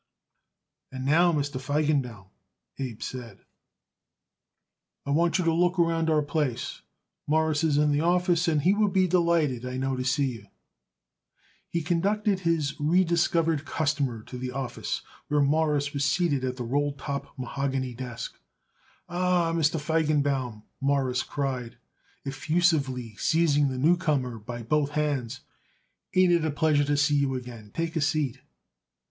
"And 0.91 1.05
now, 1.05 1.31
Mr. 1.31 1.61
Feigenbaum," 1.61 2.25
Abe 2.79 3.03
said, 3.03 3.41
"I 5.05 5.11
want 5.11 5.37
you 5.37 5.45
to 5.45 5.53
look 5.53 5.77
around 5.77 6.09
our 6.09 6.23
place. 6.23 6.81
Mawruss 7.27 7.63
is 7.63 7.77
in 7.77 7.91
the 7.91 8.01
office, 8.01 8.47
and 8.47 8.63
he 8.63 8.73
would 8.73 8.93
be 8.93 9.07
delighted, 9.07 9.63
I 9.63 9.77
know, 9.77 9.95
to 9.95 10.03
see 10.03 10.25
you." 10.31 10.47
He 11.69 11.83
conducted 11.83 12.39
his 12.39 12.73
rediscovered 12.79 13.63
customer 13.63 14.23
to 14.23 14.39
the 14.39 14.49
office, 14.49 15.03
where 15.27 15.39
Morris 15.43 15.93
was 15.93 16.03
seated 16.03 16.43
at 16.43 16.55
the 16.55 16.63
roll 16.63 16.93
top 16.93 17.37
mahogany 17.37 17.93
desk. 17.93 18.39
"Ah, 19.07 19.53
Mr. 19.53 19.79
Feigenbaum," 19.79 20.63
Morris 20.81 21.21
cried, 21.21 21.77
effusively 22.25 23.15
seizing 23.17 23.67
the 23.69 23.77
newcomer 23.77 24.39
by 24.39 24.63
both 24.63 24.89
hands, 24.97 25.41
"ain't 26.15 26.33
it 26.33 26.43
a 26.43 26.49
pleasure 26.49 26.85
to 26.85 26.97
see 26.97 27.17
you 27.17 27.35
again! 27.35 27.69
Take 27.71 27.95
a 27.95 28.01
seat." 28.01 28.39